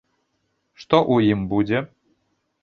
[0.83, 1.79] Што ў ім будзе?